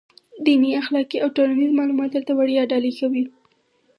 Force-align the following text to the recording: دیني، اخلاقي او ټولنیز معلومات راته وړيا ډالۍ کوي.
دیني، 0.45 0.71
اخلاقي 0.81 1.17
او 1.23 1.29
ټولنیز 1.35 1.71
معلومات 1.79 2.11
راته 2.15 2.33
وړيا 2.35 2.63
ډالۍ 2.71 2.91
کوي. 2.99 3.23